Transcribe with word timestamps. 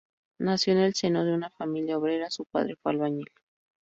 Nació 0.39 0.73
en 0.73 0.79
el 0.79 0.95
seno 0.95 1.23
de 1.23 1.31
una 1.35 1.51
familia 1.51 1.95
obrera, 1.99 2.31
su 2.31 2.45
padre 2.45 2.75
fue 2.81 2.93
albañil. 2.93 3.29